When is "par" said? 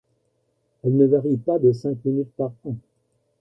2.35-2.51